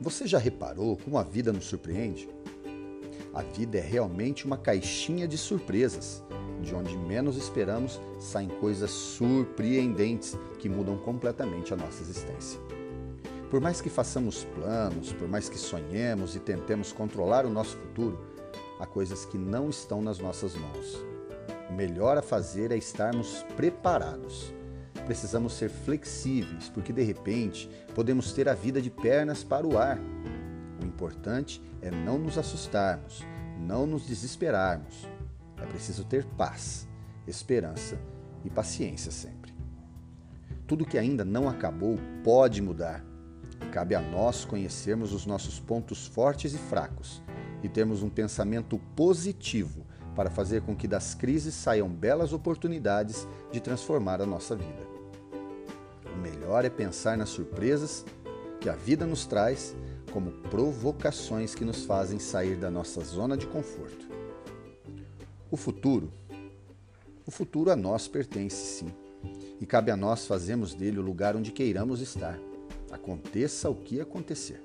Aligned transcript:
Você 0.00 0.26
já 0.26 0.38
reparou 0.38 0.96
como 0.96 1.18
a 1.18 1.22
vida 1.22 1.52
nos 1.52 1.66
surpreende? 1.66 2.26
A 3.34 3.42
vida 3.42 3.76
é 3.76 3.82
realmente 3.82 4.46
uma 4.46 4.56
caixinha 4.56 5.28
de 5.28 5.36
surpresas. 5.36 6.24
De 6.62 6.74
onde 6.74 6.96
menos 6.96 7.36
esperamos 7.36 8.00
saem 8.18 8.48
coisas 8.48 8.90
surpreendentes 8.90 10.38
que 10.58 10.70
mudam 10.70 10.96
completamente 10.96 11.74
a 11.74 11.76
nossa 11.76 12.00
existência. 12.00 12.58
Por 13.50 13.60
mais 13.60 13.82
que 13.82 13.90
façamos 13.90 14.44
planos, 14.54 15.12
por 15.12 15.28
mais 15.28 15.50
que 15.50 15.58
sonhemos 15.58 16.34
e 16.34 16.40
tentemos 16.40 16.92
controlar 16.92 17.44
o 17.44 17.50
nosso 17.50 17.76
futuro, 17.76 18.18
há 18.78 18.86
coisas 18.86 19.26
que 19.26 19.36
não 19.36 19.68
estão 19.68 20.00
nas 20.00 20.18
nossas 20.18 20.54
mãos. 20.54 21.04
O 21.68 21.74
melhor 21.74 22.16
a 22.16 22.22
fazer 22.22 22.72
é 22.72 22.76
estarmos 22.78 23.44
preparados. 23.54 24.54
Precisamos 25.10 25.54
ser 25.54 25.68
flexíveis, 25.68 26.68
porque 26.68 26.92
de 26.92 27.02
repente 27.02 27.68
podemos 27.96 28.32
ter 28.32 28.48
a 28.48 28.54
vida 28.54 28.80
de 28.80 28.88
pernas 28.88 29.42
para 29.42 29.66
o 29.66 29.76
ar. 29.76 29.98
O 30.80 30.86
importante 30.86 31.60
é 31.82 31.90
não 31.90 32.16
nos 32.16 32.38
assustarmos, 32.38 33.26
não 33.58 33.88
nos 33.88 34.06
desesperarmos. 34.06 35.08
É 35.56 35.66
preciso 35.66 36.04
ter 36.04 36.24
paz, 36.24 36.86
esperança 37.26 37.98
e 38.44 38.50
paciência 38.50 39.10
sempre. 39.10 39.52
Tudo 40.64 40.86
que 40.86 40.96
ainda 40.96 41.24
não 41.24 41.48
acabou 41.48 41.98
pode 42.22 42.62
mudar. 42.62 43.04
Cabe 43.72 43.96
a 43.96 44.00
nós 44.00 44.44
conhecermos 44.44 45.12
os 45.12 45.26
nossos 45.26 45.58
pontos 45.58 46.06
fortes 46.06 46.54
e 46.54 46.58
fracos 46.58 47.20
e 47.64 47.68
termos 47.68 48.04
um 48.04 48.08
pensamento 48.08 48.78
positivo 48.94 49.84
para 50.14 50.30
fazer 50.30 50.62
com 50.62 50.76
que 50.76 50.86
das 50.86 51.16
crises 51.16 51.52
saiam 51.52 51.88
belas 51.88 52.32
oportunidades 52.32 53.26
de 53.50 53.58
transformar 53.58 54.20
a 54.20 54.26
nossa 54.26 54.54
vida. 54.54 54.99
Melhor 56.50 56.64
é 56.64 56.68
pensar 56.68 57.16
nas 57.16 57.28
surpresas 57.28 58.04
que 58.60 58.68
a 58.68 58.74
vida 58.74 59.06
nos 59.06 59.24
traz 59.24 59.72
como 60.12 60.32
provocações 60.50 61.54
que 61.54 61.64
nos 61.64 61.84
fazem 61.84 62.18
sair 62.18 62.56
da 62.56 62.68
nossa 62.68 63.00
zona 63.04 63.36
de 63.36 63.46
conforto. 63.46 64.08
O 65.48 65.56
futuro, 65.56 66.12
o 67.24 67.30
futuro 67.30 67.70
a 67.70 67.76
nós 67.76 68.08
pertence 68.08 68.56
sim, 68.56 68.92
e 69.60 69.64
cabe 69.64 69.92
a 69.92 69.96
nós 69.96 70.26
fazermos 70.26 70.74
dele 70.74 70.98
o 70.98 71.02
lugar 71.02 71.36
onde 71.36 71.52
queiramos 71.52 72.00
estar, 72.00 72.36
aconteça 72.90 73.70
o 73.70 73.76
que 73.76 74.00
acontecer. 74.00 74.60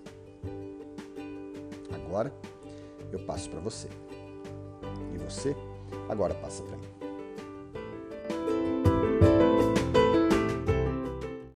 Agora 1.93 2.33
eu 3.11 3.19
passo 3.27 3.47
para 3.47 3.59
você. 3.59 3.89
E 5.13 5.19
você 5.19 5.55
agora 6.09 6.33
passa 6.33 6.63
para 6.63 6.77
mim. 6.77 7.04